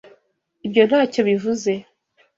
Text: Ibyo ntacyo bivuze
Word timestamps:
Ibyo 0.65 0.83
ntacyo 0.89 1.19
bivuze 1.29 1.71